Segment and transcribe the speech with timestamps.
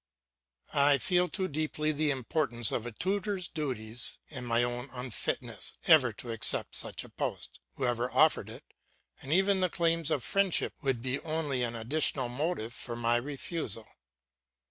[0.73, 6.11] I feel too deeply the importance of a tutor's duties and my own unfitness, ever
[6.13, 8.63] to accept such a post, whoever offered it,
[9.21, 13.85] and even the claims of friendship would be only an additional motive for my refusal.